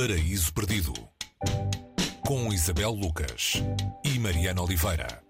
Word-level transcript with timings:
Paraíso 0.00 0.50
Perdido 0.54 0.94
com 2.26 2.50
Isabel 2.50 2.90
Lucas 2.90 3.62
e 4.02 4.18
Mariana 4.18 4.62
Oliveira. 4.62 5.22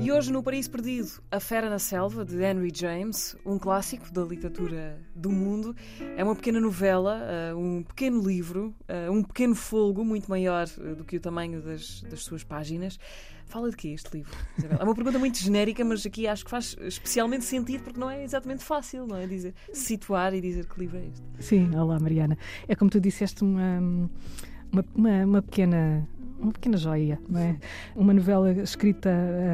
E 0.00 0.12
hoje 0.12 0.30
no 0.30 0.40
Paraíso 0.40 0.70
Perdido, 0.70 1.20
A 1.32 1.40
Fera 1.40 1.68
na 1.68 1.80
Selva, 1.80 2.24
de 2.24 2.40
Henry 2.40 2.70
James, 2.72 3.36
um 3.44 3.58
clássico 3.58 4.12
da 4.12 4.22
literatura 4.22 5.00
do 5.16 5.30
mundo. 5.30 5.74
É 6.16 6.22
uma 6.22 6.36
pequena 6.36 6.60
novela, 6.60 7.20
uh, 7.52 7.58
um 7.58 7.82
pequeno 7.82 8.20
livro, 8.20 8.72
uh, 8.88 9.10
um 9.10 9.24
pequeno 9.24 9.56
folgo, 9.56 10.04
muito 10.04 10.28
maior 10.28 10.68
uh, 10.78 10.94
do 10.94 11.04
que 11.04 11.16
o 11.16 11.20
tamanho 11.20 11.60
das, 11.60 12.02
das 12.02 12.22
suas 12.22 12.44
páginas. 12.44 13.00
Fala 13.52 13.68
de 13.68 13.76
quê 13.76 13.88
este 13.88 14.16
livro, 14.16 14.32
Isabel? 14.56 14.78
É 14.80 14.82
uma 14.82 14.94
pergunta 14.94 15.18
muito 15.18 15.36
genérica, 15.36 15.84
mas 15.84 16.06
aqui 16.06 16.26
acho 16.26 16.42
que 16.42 16.50
faz 16.50 16.74
especialmente 16.80 17.44
sentido 17.44 17.84
porque 17.84 18.00
não 18.00 18.08
é 18.08 18.24
exatamente 18.24 18.64
fácil, 18.64 19.06
não 19.06 19.14
é? 19.14 19.26
Dizer, 19.26 19.52
situar 19.74 20.32
e 20.32 20.40
dizer 20.40 20.64
que 20.64 20.80
livro 20.80 20.96
é 20.96 21.04
este. 21.04 21.22
Sim, 21.38 21.76
olá 21.76 22.00
Mariana. 22.00 22.38
É 22.66 22.74
como 22.74 22.90
tu 22.90 22.98
disseste, 22.98 23.42
uma, 23.44 24.08
uma, 24.72 25.24
uma 25.26 25.42
pequena 25.42 26.08
uma 26.42 26.52
pequena 26.52 26.76
joia, 26.76 27.18
não 27.28 27.40
é? 27.40 27.56
Uma 27.94 28.12
novela 28.12 28.52
escrita 28.52 29.10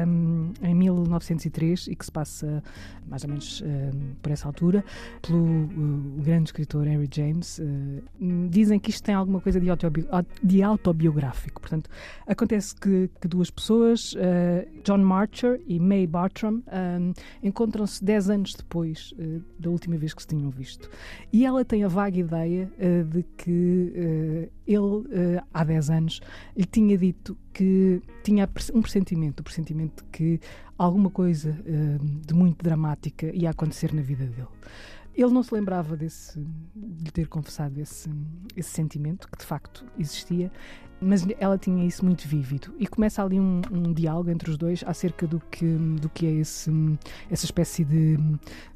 um, 0.07 0.51
em 0.61 0.73
1903 0.73 1.87
e 1.87 1.95
que 1.95 2.05
se 2.05 2.11
passa 2.11 2.63
mais 3.09 3.23
ou 3.23 3.29
menos 3.29 3.61
um, 3.61 4.13
por 4.21 4.31
essa 4.31 4.47
altura 4.47 4.83
pelo 5.21 5.43
uh, 5.43 6.21
grande 6.21 6.49
escritor 6.49 6.87
Henry 6.87 7.09
James. 7.11 7.59
Uh, 7.59 8.47
dizem 8.49 8.79
que 8.79 8.89
isto 8.89 9.03
tem 9.03 9.15
alguma 9.15 9.41
coisa 9.41 9.59
de, 9.59 9.69
autobi 9.69 10.07
de 10.43 10.61
autobiográfico. 10.61 11.59
Portanto, 11.59 11.89
acontece 12.27 12.75
que, 12.75 13.09
que 13.19 13.27
duas 13.27 13.49
pessoas, 13.49 14.13
uh, 14.13 14.67
John 14.83 14.99
Marcher 14.99 15.59
e 15.67 15.79
May 15.79 16.05
Bartram, 16.05 16.63
um, 16.71 17.13
encontram-se 17.43 18.03
10 18.03 18.29
anos 18.29 18.53
depois 18.53 19.13
uh, 19.13 19.43
da 19.59 19.69
última 19.69 19.97
vez 19.97 20.13
que 20.13 20.21
se 20.21 20.27
tinham 20.27 20.49
visto. 20.49 20.89
E 21.33 21.45
ela 21.45 21.65
tem 21.65 21.83
a 21.83 21.87
vaga 21.87 22.17
ideia 22.17 22.71
uh, 22.77 23.03
de 23.05 23.23
que 23.37 24.49
ele, 24.67 25.41
há 25.51 25.63
10 25.63 25.89
anos, 25.89 26.21
lhe 26.55 26.65
tinha 26.65 26.78
dito 26.87 27.37
que 27.53 28.01
tinha 28.23 28.49
um 28.73 28.81
pressentimento, 28.81 29.39
o 29.39 29.41
um 29.41 29.43
pressentimento 29.43 30.03
de 30.03 30.09
que 30.09 30.39
alguma 30.77 31.09
coisa 31.09 31.57
de 32.25 32.33
muito 32.33 32.63
dramática 32.63 33.27
ia 33.35 33.49
acontecer 33.49 33.93
na 33.93 34.01
vida 34.01 34.25
dele. 34.25 34.47
Ele 35.15 35.33
não 35.33 35.43
se 35.43 35.53
lembrava 35.53 35.97
desse, 35.97 36.39
de 36.73 37.11
ter 37.11 37.27
confessado 37.27 37.79
esse, 37.81 38.09
esse 38.55 38.69
sentimento, 38.69 39.27
que 39.27 39.37
de 39.37 39.45
facto 39.45 39.85
existia, 39.97 40.49
mas 41.01 41.25
ela 41.39 41.57
tinha 41.57 41.85
isso 41.85 42.03
muito 42.03 42.27
vívido 42.27 42.73
e 42.77 42.87
começa 42.87 43.23
ali 43.23 43.39
um, 43.39 43.61
um, 43.71 43.93
diálogo 43.93 44.29
entre 44.29 44.49
os 44.49 44.57
dois 44.57 44.83
acerca 44.85 45.25
do 45.25 45.39
que, 45.51 45.65
do 45.65 46.09
que 46.09 46.25
é 46.25 46.31
esse, 46.31 46.71
essa 47.29 47.45
espécie 47.45 47.83
de, 47.85 48.17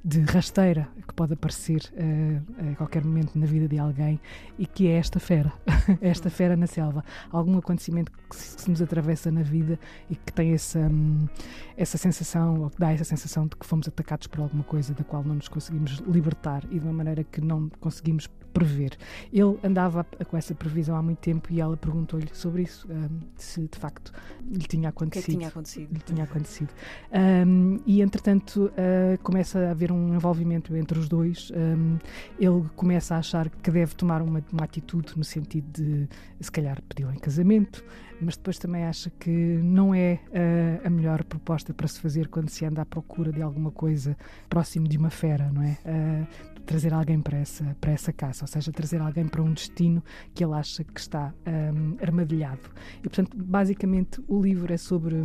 de 0.03 0.21
rasteira 0.21 0.87
que 1.07 1.13
pode 1.13 1.33
aparecer 1.33 1.81
uh, 1.93 2.71
a 2.71 2.75
qualquer 2.75 3.03
momento 3.03 3.37
na 3.37 3.45
vida 3.45 3.67
de 3.67 3.77
alguém 3.77 4.19
e 4.57 4.65
que 4.65 4.87
é 4.87 4.93
esta 4.93 5.19
fera, 5.19 5.51
esta 6.01 6.29
fera 6.29 6.55
na 6.55 6.67
selva. 6.67 7.03
Algum 7.31 7.57
acontecimento 7.57 8.11
que 8.29 8.35
se, 8.35 8.55
que 8.55 8.61
se 8.61 8.69
nos 8.69 8.81
atravessa 8.81 9.31
na 9.31 9.41
vida 9.41 9.79
e 10.09 10.15
que 10.15 10.31
tem 10.31 10.53
essa, 10.53 10.79
um, 10.79 11.27
essa 11.75 11.97
sensação, 11.97 12.61
ou 12.61 12.69
que 12.69 12.79
dá 12.79 12.91
essa 12.91 13.03
sensação 13.03 13.47
de 13.47 13.55
que 13.55 13.65
fomos 13.65 13.87
atacados 13.87 14.27
por 14.27 14.41
alguma 14.41 14.63
coisa 14.63 14.93
da 14.93 15.03
qual 15.03 15.23
não 15.23 15.35
nos 15.35 15.47
conseguimos 15.47 16.01
libertar 16.07 16.63
e 16.71 16.79
de 16.79 16.85
uma 16.85 16.93
maneira 16.93 17.23
que 17.23 17.41
não 17.41 17.69
conseguimos 17.79 18.27
prever. 18.53 18.95
Ele 19.31 19.57
andava 19.63 20.05
com 20.29 20.37
essa 20.37 20.53
previsão 20.53 20.95
há 20.95 21.01
muito 21.01 21.19
tempo 21.19 21.51
e 21.51 21.59
ela 21.59 21.75
perguntou-lhe 22.13 22.29
sobre 22.33 22.63
isso, 22.63 22.87
um, 22.89 23.19
se 23.35 23.67
de 23.67 23.77
facto 23.77 24.11
lhe 24.49 24.59
tinha 24.59 24.89
acontecido. 24.89 25.25
Que, 25.25 25.31
é 25.31 25.33
que 25.33 25.37
tinha 25.37 25.47
acontecido? 25.47 25.93
Lhe 25.93 25.99
tinha 25.99 26.23
acontecido. 26.23 26.69
Um, 27.11 27.79
e 27.85 28.01
entretanto 28.01 28.65
uh, 28.65 29.17
começa 29.23 29.59
a 29.59 29.71
haver 29.71 29.91
um 29.91 30.13
envolvimento 30.13 30.75
entre 30.75 30.99
os 30.99 31.07
dois. 31.07 31.51
Um, 31.51 31.97
ele 32.39 32.63
começa 32.75 33.15
a 33.15 33.17
achar 33.19 33.49
que 33.49 33.71
deve 33.71 33.95
tomar 33.95 34.21
uma, 34.21 34.43
uma 34.51 34.63
atitude 34.63 35.13
no 35.17 35.23
sentido 35.23 35.65
de, 35.71 36.07
se 36.39 36.51
calhar, 36.51 36.81
pedi-la 36.83 37.13
em 37.13 37.19
casamento, 37.19 37.83
mas 38.21 38.37
depois 38.37 38.57
também 38.57 38.85
acha 38.85 39.09
que 39.09 39.29
não 39.29 39.93
é 39.93 40.19
uh, 40.27 40.87
a 40.87 40.89
melhor 40.89 41.23
proposta 41.23 41.73
para 41.73 41.87
se 41.87 41.99
fazer 41.99 42.27
quando 42.27 42.49
se 42.49 42.65
anda 42.65 42.81
à 42.81 42.85
procura 42.85 43.31
de 43.31 43.41
alguma 43.41 43.71
coisa 43.71 44.15
próximo 44.49 44.87
de 44.87 44.97
uma 44.97 45.09
fera, 45.09 45.51
não 45.51 45.63
é? 45.63 45.77
Uh, 45.85 46.53
trazer 46.65 46.93
alguém 46.93 47.19
para 47.21 47.37
essa, 47.37 47.75
para 47.79 47.91
essa 47.91 48.13
caça, 48.13 48.43
ou 48.43 48.47
seja, 48.47 48.71
trazer 48.71 49.01
alguém 49.01 49.27
para 49.27 49.41
um 49.41 49.51
destino 49.53 50.03
que 50.33 50.43
ele 50.43 50.53
acha 50.53 50.83
que 50.83 50.99
está 50.99 51.33
um, 51.45 51.97
armadilhado. 52.03 52.69
E, 52.99 53.03
portanto, 53.03 53.35
basicamente, 53.35 54.21
o 54.27 54.41
livro 54.41 54.71
é 54.73 54.77
sobre, 54.77 55.15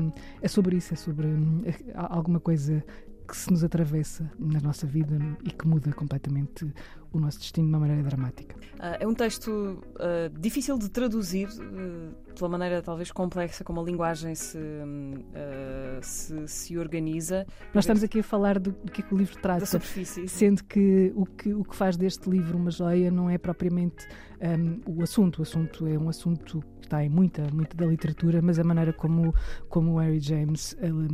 é 0.41 0.49
sobre 0.49 0.77
isso, 0.77 0.95
é 0.95 0.97
sobre 0.97 1.27
um, 1.27 1.63
alguma 1.95 2.41
coisa 2.41 2.85
que 3.27 3.37
se 3.37 3.51
nos 3.51 3.63
atravessa 3.63 4.31
na 4.39 4.59
nossa 4.61 4.87
vida 4.87 5.19
e 5.45 5.51
que 5.51 5.69
muda 5.69 5.93
completamente 5.93 6.67
o 7.13 7.19
nosso 7.19 7.39
destino 7.39 7.67
de 7.67 7.73
uma 7.73 7.81
maneira 7.81 8.03
dramática. 8.03 8.57
Uh, 8.75 8.97
é 9.01 9.07
um 9.07 9.15
texto 9.15 9.49
uh, 9.51 10.39
difícil 10.39 10.79
de 10.79 10.89
traduzir, 10.89 11.49
uh, 11.49 12.35
pela 12.35 12.49
maneira 12.49 12.81
talvez 12.81 13.11
complexa 13.11 13.65
como 13.65 13.81
a 13.81 13.85
linguagem 13.85 14.35
se, 14.35 14.59
se, 16.03 16.49
se, 16.49 16.79
organiza. 16.79 17.45
Nós 17.75 17.85
estamos 17.85 18.05
aqui 18.05 18.21
a 18.21 18.23
falar 18.23 18.59
do, 18.59 18.71
do 18.71 18.93
que, 18.93 19.03
é 19.03 19.05
que 19.05 19.13
o 19.13 19.19
livro 19.19 19.37
trata, 19.41 19.61
da 19.61 19.67
superfície. 19.67 20.29
sendo 20.29 20.63
que 20.63 21.13
o, 21.17 21.27
que 21.27 21.53
o 21.53 21.65
que 21.65 21.75
faz 21.75 21.97
deste 21.97 22.31
livro 22.31 22.57
uma 22.57 22.71
joia 22.71 23.11
não 23.11 23.29
é 23.29 23.37
propriamente 23.39 24.07
um, 24.41 24.81
o 24.99 25.03
assunto. 25.03 25.41
O 25.41 25.43
assunto 25.43 25.87
é 25.87 25.99
um 25.99 26.09
assunto 26.09 26.61
que 26.81 26.87
está 26.87 27.05
em 27.05 27.09
muita, 27.09 27.47
muita 27.53 27.77
da 27.77 27.87
literatura, 27.87 28.41
mas 28.41 28.59
a 28.59 28.65
maneira 28.65 28.93
como, 28.93 29.35
como 29.69 29.95
o 29.95 29.99
Harry 29.99 30.21
James 30.21 30.77
ele, 30.81 31.09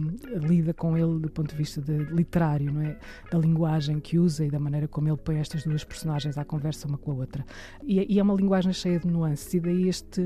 lida 0.47 0.75
com 0.75 0.97
ele 0.97 1.19
do 1.19 1.31
ponto 1.31 1.51
de 1.51 1.57
vista 1.57 1.81
de, 1.81 1.97
literário, 2.05 2.73
não 2.73 2.83
é? 2.83 2.99
da 3.31 3.39
linguagem 3.39 3.99
que 4.01 4.19
usa 4.19 4.45
e 4.45 4.51
da 4.51 4.59
maneira 4.59 4.87
como 4.87 5.09
ele 5.09 5.17
põe 5.17 5.39
estas 5.39 5.65
duas 5.65 5.84
personagens 5.85 6.37
à 6.39 6.45
conversa 6.45 6.87
uma 6.89 6.99
com 6.99 7.13
a 7.13 7.15
outra. 7.15 7.45
E, 7.83 8.15
e 8.15 8.19
é 8.19 8.23
uma 8.23 8.35
linguagem 8.35 8.73
cheia 8.73 8.99
de 8.99 9.07
nuances, 9.07 9.53
e 9.55 9.61
daí 9.61 9.89
este, 9.89 10.23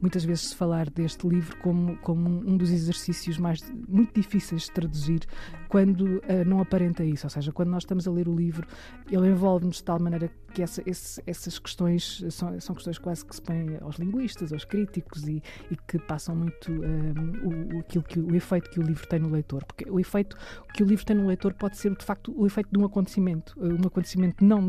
muitas 0.00 0.24
vezes 0.24 0.52
falar 0.52 0.90
deste 0.90 1.26
livro 1.26 1.56
como, 1.58 1.96
como 1.98 2.28
um 2.28 2.56
dos 2.56 2.70
exercícios 2.70 3.38
mais 3.38 3.60
muito 3.88 4.14
difíceis 4.14 4.62
de 4.62 4.72
traduzir 4.72 5.20
quando 5.68 6.02
uh, 6.02 6.44
não 6.46 6.60
aparenta 6.60 7.04
isso, 7.04 7.26
ou 7.26 7.30
seja, 7.30 7.52
quando 7.52 7.70
nós 7.70 7.82
estamos 7.82 8.06
a 8.06 8.10
ler 8.10 8.28
o 8.28 8.34
livro, 8.34 8.66
ele 9.10 9.28
envolve-nos 9.28 9.76
de 9.76 9.84
tal 9.84 9.98
maneira 9.98 10.30
que 10.52 10.62
essa, 10.62 10.82
esse, 10.86 11.22
essas 11.26 11.58
questões 11.58 12.24
são, 12.30 12.58
são 12.60 12.74
questões 12.74 12.98
quase 12.98 13.24
que 13.24 13.34
se 13.34 13.42
põem 13.42 13.76
aos 13.80 13.96
linguistas, 13.96 14.52
aos 14.52 14.64
críticos 14.64 15.26
e, 15.28 15.42
e 15.70 15.76
que 15.86 15.98
passam 15.98 16.34
muito 16.34 16.72
um, 16.72 17.76
o, 17.76 17.80
aquilo 17.80 18.04
que, 18.04 18.18
o 18.18 18.34
efeito 18.34 18.70
que 18.70 18.80
o 18.80 18.82
livro 18.82 19.06
tem 19.06 19.18
no 19.18 19.28
leitor, 19.28 19.64
porque 19.64 19.88
o 19.90 20.00
efeito 20.00 20.36
que 20.72 20.82
o 20.82 20.86
livro 20.86 21.04
tem 21.04 21.16
no 21.16 21.26
leitor 21.26 21.52
pode 21.54 21.76
ser 21.76 21.94
de 21.94 22.04
facto 22.04 22.34
o 22.36 22.46
efeito 22.46 22.70
de 22.72 22.78
um 22.78 22.84
acontecimento, 22.84 23.54
um 23.58 23.86
acontecimento 23.86 24.44
não 24.44 24.62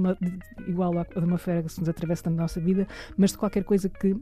igual 0.67 0.93
a 0.99 1.05
uma 1.19 1.37
fera 1.37 1.63
que 1.63 1.71
se 1.71 1.79
nos 1.79 1.89
atravessa 1.89 2.29
na 2.29 2.43
nossa 2.43 2.59
vida, 2.59 2.87
mas 3.17 3.31
de 3.31 3.37
qualquer 3.37 3.63
coisa 3.63 3.89
que 3.89 4.15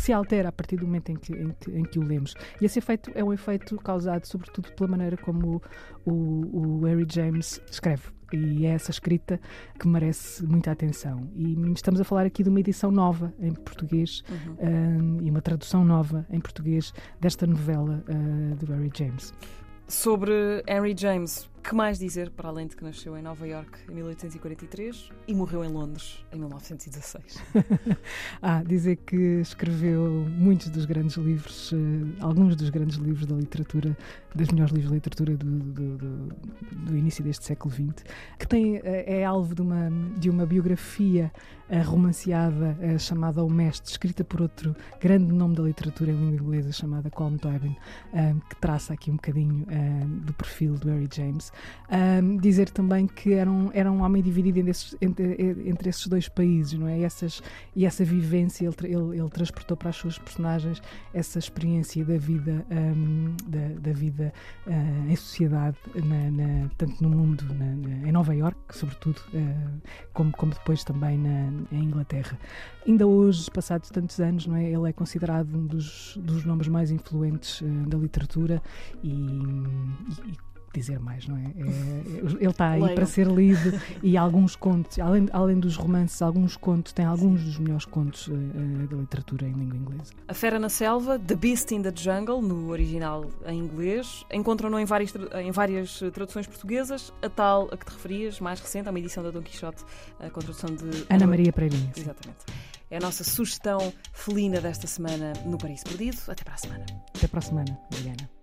que 0.00 0.06
se 0.06 0.12
altera 0.14 0.48
a 0.48 0.52
partir 0.52 0.76
do 0.76 0.86
momento 0.86 1.10
em 1.10 1.16
que, 1.16 1.32
em 1.34 1.50
que, 1.50 1.70
em 1.70 1.84
que, 1.84 1.98
o 1.98 2.02
lemos. 2.02 2.34
E 2.58 2.64
esse 2.64 2.78
efeito 2.78 3.12
é 3.14 3.22
um 3.22 3.32
efeito 3.34 3.76
causado, 3.76 4.24
sobretudo, 4.24 4.72
pela 4.72 4.88
maneira 4.88 5.16
como 5.18 5.62
o, 6.06 6.10
o, 6.10 6.78
o 6.80 6.84
Harry 6.86 7.06
James 7.06 7.60
escreve. 7.70 8.04
E 8.32 8.64
é 8.64 8.70
essa 8.70 8.90
escrita 8.90 9.38
que 9.78 9.86
merece 9.86 10.42
muita 10.46 10.70
atenção. 10.70 11.28
E 11.34 11.54
estamos 11.72 12.00
a 12.00 12.04
falar 12.04 12.24
aqui 12.24 12.42
de 12.42 12.48
uma 12.48 12.60
edição 12.60 12.90
nova 12.90 13.34
em 13.38 13.52
português 13.52 14.22
uhum. 14.30 15.18
uh, 15.18 15.22
e 15.22 15.30
uma 15.30 15.42
tradução 15.42 15.84
nova 15.84 16.24
em 16.30 16.40
português 16.40 16.94
desta 17.20 17.46
novela 17.46 18.02
uh, 18.08 18.56
do 18.56 18.72
Harry 18.72 18.90
James. 18.96 19.34
Sobre 19.86 20.62
Henry 20.66 20.94
James, 20.96 21.50
que 21.62 21.74
mais 21.74 21.98
dizer 21.98 22.30
para 22.30 22.48
além 22.48 22.66
de 22.66 22.74
que 22.74 22.82
nasceu 22.82 23.16
em 23.16 23.22
Nova 23.22 23.46
York 23.46 23.78
em 23.88 23.94
1843 23.94 25.10
e 25.28 25.34
morreu 25.34 25.64
em 25.64 25.68
Londres 25.68 26.24
em 26.32 26.38
1916? 26.38 27.42
ah, 28.40 28.62
dizer 28.62 28.96
que 28.96 29.40
escreveu 29.40 30.26
muitos 30.28 30.68
dos 30.70 30.86
grandes 30.86 31.16
livros, 31.16 31.72
uh, 31.72 31.76
alguns 32.20 32.56
dos 32.56 32.70
grandes 32.70 32.96
livros 32.96 33.26
da 33.26 33.36
literatura, 33.36 33.96
dos 34.34 34.48
melhores 34.48 34.72
livros 34.72 34.90
de 34.90 34.94
literatura 34.94 35.36
do, 35.36 35.46
do, 35.46 35.98
do, 35.98 36.34
do 36.72 36.96
início 36.96 37.22
deste 37.22 37.44
século 37.44 37.72
XX, 37.72 38.04
que 38.38 38.48
tem, 38.48 38.76
uh, 38.76 38.80
é 38.84 39.24
alvo 39.24 39.54
de 39.54 39.62
uma, 39.62 39.90
de 40.16 40.30
uma 40.30 40.46
biografia 40.46 41.30
uh, 41.68 41.82
romanceada 41.88 42.98
chamada 42.98 43.44
O 43.44 43.50
Mestre, 43.50 43.90
escrita 43.90 44.24
por 44.24 44.40
outro 44.40 44.74
grande 45.00 45.32
nome 45.32 45.54
da 45.54 45.62
literatura 45.62 46.10
em 46.10 46.30
língua 46.30 46.46
inglesa 46.46 46.72
chamada 46.72 47.10
Colm 47.10 47.36
Tobin, 47.36 47.76
que 48.48 48.56
traça 48.56 48.94
aqui 48.94 49.10
um 49.10 49.16
bocadinho 49.16 49.66
do 50.24 50.32
perfil 50.32 50.74
do 50.74 50.88
Harry 50.88 51.08
James 51.12 51.49
Um, 51.90 52.36
dizer 52.36 52.70
também 52.70 53.08
que 53.08 53.32
era 53.32 53.50
um, 53.50 53.68
era 53.74 53.90
um 53.90 54.02
homem 54.02 54.22
dividido 54.22 54.70
esses, 54.70 54.96
entre, 55.00 55.56
entre 55.66 55.88
esses 55.88 56.06
dois 56.06 56.28
países, 56.28 56.78
não 56.78 56.86
é? 56.86 57.00
E, 57.00 57.02
essas, 57.02 57.42
e 57.74 57.84
essa 57.84 58.04
vivência, 58.04 58.64
ele, 58.64 58.76
ele, 58.84 59.18
ele, 59.18 59.28
transportou 59.28 59.76
para 59.76 59.88
as 59.88 59.96
suas 59.96 60.16
personagens 60.16 60.80
essa 61.12 61.40
experiência 61.40 62.04
da 62.04 62.16
vida, 62.16 62.64
um, 62.70 63.34
da, 63.44 63.80
da, 63.80 63.92
vida 63.92 64.32
uh, 64.68 65.10
em 65.10 65.16
sociedade, 65.16 65.76
na, 65.96 66.30
na, 66.30 66.70
tanto 66.78 67.02
no 67.02 67.10
mundo, 67.10 67.44
na, 67.54 68.08
em 68.08 68.12
Nova 68.12 68.34
York, 68.36 68.56
sobretudo, 68.70 69.20
uh, 69.34 69.80
como, 70.12 70.30
como 70.32 70.52
depois 70.52 70.84
também 70.84 71.18
na, 71.18 71.50
Inglaterra. 71.72 72.38
Ainda 72.86 73.06
hoje, 73.06 73.50
passados 73.50 73.90
tantos 73.90 74.20
anos, 74.20 74.46
não 74.46 74.54
é? 74.54 74.64
ele 74.64 74.88
é 74.88 74.92
considerado 74.92 75.52
um 75.56 75.66
dos, 75.66 76.16
dos 76.18 76.44
nomes 76.44 76.68
mais 76.68 76.92
influentes 76.92 77.60
uh, 77.62 77.88
da 77.88 77.98
literatura 77.98 78.62
e, 79.02 79.10
e, 79.10 80.49
dizer 80.72 80.98
mais, 80.98 81.26
não 81.26 81.36
é? 81.36 81.44
é 81.44 82.36
ele 82.40 82.46
está 82.46 82.70
aí 82.70 82.94
para 82.94 83.06
ser 83.06 83.26
lido 83.26 83.80
e 84.02 84.16
alguns 84.16 84.54
contos, 84.54 84.98
além, 84.98 85.28
além 85.32 85.58
dos 85.58 85.76
romances, 85.76 86.22
alguns 86.22 86.56
contos, 86.56 86.92
tem 86.92 87.04
alguns 87.04 87.42
dos 87.42 87.58
melhores 87.58 87.84
contos 87.84 88.28
uh, 88.28 88.32
da 88.88 88.96
literatura 88.96 89.46
em 89.46 89.52
língua 89.52 89.76
inglesa. 89.76 90.12
A 90.28 90.34
Fera 90.34 90.58
na 90.58 90.68
Selva, 90.68 91.18
The 91.18 91.34
Beast 91.34 91.72
in 91.72 91.82
the 91.82 91.92
Jungle, 91.94 92.40
no 92.40 92.70
original 92.70 93.30
em 93.46 93.58
inglês, 93.58 94.24
encontram-no 94.32 94.78
em 94.78 94.84
várias, 94.84 95.12
em 95.42 95.50
várias 95.50 96.00
traduções 96.12 96.46
portuguesas, 96.46 97.12
a 97.22 97.28
tal 97.28 97.68
a 97.72 97.76
que 97.76 97.86
te 97.86 97.92
referias, 97.92 98.40
mais 98.40 98.60
recente, 98.60 98.88
a 98.88 98.90
uma 98.90 98.98
edição 98.98 99.22
da 99.22 99.30
Dom 99.30 99.42
Quixote, 99.42 99.84
com 100.18 100.24
a 100.24 100.42
tradução 100.42 100.70
de 100.74 101.06
Ana 101.08 101.26
Maria 101.26 101.52
Pereirinha. 101.52 101.92
Exatamente. 101.96 102.44
É 102.90 102.96
a 102.96 103.00
nossa 103.00 103.22
sugestão 103.22 103.92
felina 104.12 104.60
desta 104.60 104.86
semana 104.88 105.32
no 105.46 105.56
Paris 105.56 105.84
Perdido. 105.84 106.18
Até 106.26 106.42
para 106.42 106.54
a 106.54 106.58
semana. 106.58 106.86
Até 107.14 107.28
para 107.28 107.38
a 107.38 107.42
semana, 107.42 107.78
Mariana. 107.92 108.39